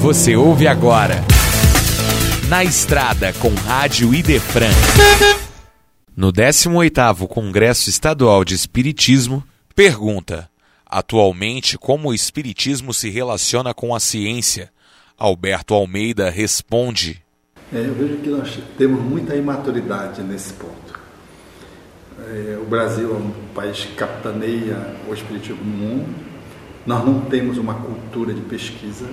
[0.00, 1.16] Você ouve agora.
[2.48, 4.70] Na Estrada com Rádio Idefran.
[6.16, 9.42] No 18º Congresso Estadual de Espiritismo,
[9.74, 10.48] pergunta:
[10.86, 14.70] Atualmente, como o espiritismo se relaciona com a ciência?
[15.18, 17.20] Alberto Almeida responde:
[17.72, 20.98] é, Eu vejo que nós temos muita imaturidade nesse ponto.
[22.20, 26.14] É, o Brasil é um país que capitaneia o espiritismo no mundo.
[26.86, 29.08] Nós não temos uma cultura de pesquisa.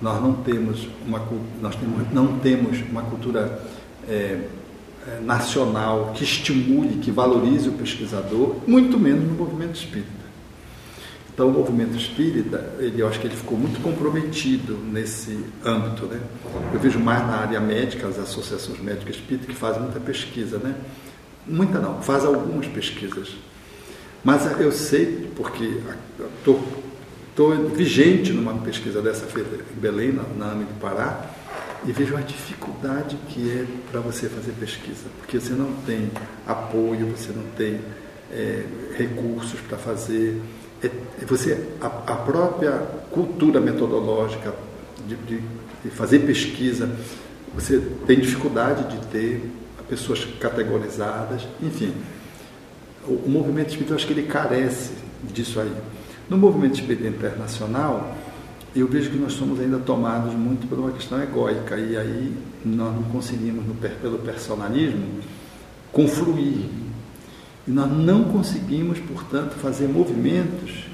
[0.00, 1.22] Nós não temos uma,
[1.60, 3.62] nós temos, não temos uma cultura
[4.08, 4.46] é,
[5.06, 10.20] é nacional que estimule, que valorize o pesquisador, muito menos no movimento espírita.
[11.40, 16.04] Então, o movimento espírita, ele, eu acho que ele ficou muito comprometido nesse âmbito.
[16.04, 16.20] Né?
[16.72, 20.58] Eu vejo mais na área médica, as associações médicas espíritas que fazem muita pesquisa.
[20.58, 20.74] Né?
[21.46, 23.36] Muita não, faz algumas pesquisas.
[24.22, 25.80] Mas eu sei, porque
[26.38, 26.62] estou
[27.74, 31.30] vigente numa pesquisa dessa feita em Belém, na, na AME do Pará,
[31.86, 36.10] e vejo a dificuldade que é para você fazer pesquisa, porque você não tem
[36.46, 37.80] apoio, você não tem
[38.30, 38.64] é,
[38.96, 40.40] recursos para fazer
[40.82, 40.90] é,
[41.24, 42.72] você a, a, própria
[43.10, 44.54] cultura metodológica
[45.06, 45.42] de, de,
[45.84, 46.90] de, fazer pesquisa,
[47.54, 49.50] você tem dificuldade de ter
[49.88, 51.92] pessoas categorizadas, enfim.
[53.06, 55.72] O, o movimento espírita, eu acho que ele carece disso aí.
[56.30, 58.16] No movimento espírita internacional,
[58.74, 62.32] eu vejo que nós somos ainda tomados muito por uma questão egóica, e aí
[62.64, 65.18] nós não conseguimos, no, pelo personalismo,
[65.90, 66.68] confluir
[67.66, 70.84] e nós não conseguimos, portanto, fazer movimentos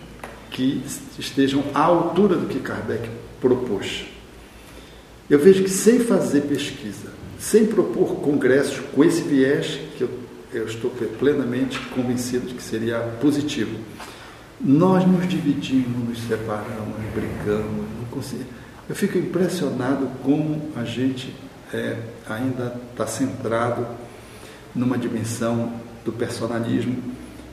[0.50, 0.82] que
[1.18, 3.06] estejam à altura do que Kardec
[3.38, 4.06] propôs.
[5.28, 10.10] Eu vejo que sem fazer pesquisa, sem propor congressos com esse viés, que eu,
[10.54, 13.78] eu estou plenamente convencido de que seria positivo,
[14.60, 18.52] nós nos dividimos, nos separamos, brigamos, não conseguimos.
[18.88, 21.34] Eu fico impressionado como a gente
[21.72, 21.98] é,
[22.28, 23.86] ainda está centrado
[24.74, 25.72] numa dimensão
[26.04, 26.96] do personalismo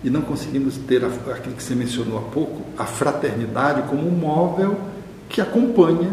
[0.03, 4.79] e não conseguimos ter aquilo que você mencionou há pouco, a fraternidade como um móvel
[5.29, 6.11] que acompanha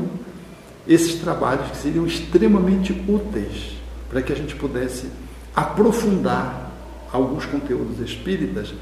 [0.88, 3.76] esses trabalhos que seriam extremamente úteis
[4.09, 5.09] para que a gente pudesse
[5.54, 6.70] aprofundar
[7.12, 8.72] alguns conteúdos espíritas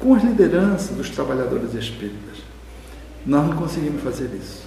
[0.00, 2.38] com as lideranças dos trabalhadores espíritas.
[3.24, 4.64] Nós não conseguimos fazer isso.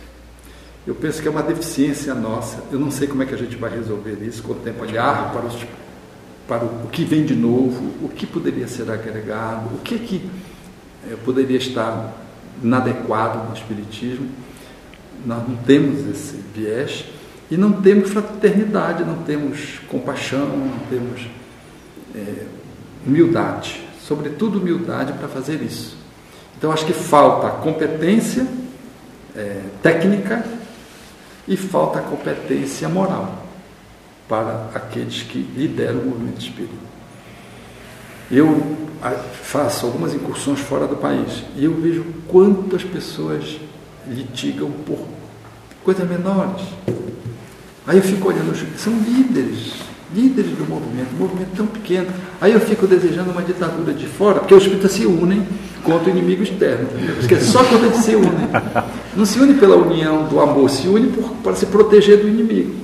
[0.86, 2.64] Eu penso que é uma deficiência nossa.
[2.72, 5.34] Eu não sei como é que a gente vai resolver isso com o tempo olhar
[5.34, 5.56] para os
[6.48, 10.30] para o que vem de novo, o que poderia ser agregado, o que, que
[11.10, 12.14] é, poderia estar
[12.62, 14.28] inadequado no Espiritismo.
[15.26, 17.06] Nós não temos esse viés
[17.50, 21.28] e não temos fraternidade, não temos compaixão, não temos
[22.14, 22.46] é,
[23.08, 25.98] humildade, sobretudo humildade para fazer isso.
[26.58, 28.46] Então acho que falta competência
[29.36, 30.46] é, técnica
[31.48, 33.44] e falta competência moral
[34.28, 36.94] para aqueles que lideram o movimento espírita.
[38.32, 38.78] Eu
[39.42, 43.60] faço algumas incursões fora do país e eu vejo quantas pessoas
[44.08, 45.00] litigam por
[45.84, 46.62] coisas menores.
[47.86, 49.74] Aí eu fico olhando, são líderes,
[50.14, 52.08] líderes do movimento, um movimento tão pequeno.
[52.40, 55.46] Aí eu fico desejando uma ditadura de fora, porque os espíritas se unem
[55.84, 56.88] contra o inimigo externo.
[57.20, 58.50] Porque é só quando eles se unem.
[59.16, 62.76] Não se une pela união do amor, se une por, para se proteger do inimigo.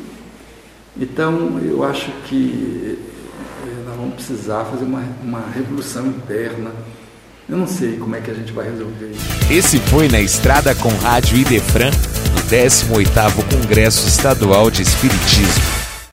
[1.00, 2.97] Então, eu acho que
[3.63, 6.72] eh, nós vamos precisar fazer uma, uma revolução interna.
[7.47, 9.51] Eu não sei como é que a gente vai resolver isso.
[9.51, 15.78] Esse foi Na Estrada com Rádio Idefran, no 18º Congresso Estadual de Espiritismo.